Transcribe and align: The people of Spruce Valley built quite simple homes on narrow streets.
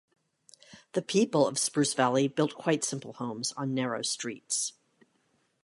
The 0.93 1.03
people 1.03 1.45
of 1.45 1.59
Spruce 1.59 1.93
Valley 1.93 2.27
built 2.27 2.55
quite 2.55 2.83
simple 2.83 3.13
homes 3.13 3.51
on 3.51 3.75
narrow 3.75 4.01
streets. 4.01 4.73